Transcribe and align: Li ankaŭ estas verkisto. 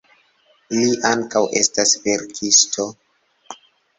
Li 0.77 0.87
ankaŭ 1.09 1.41
estas 1.61 1.93
verkisto. 2.07 2.87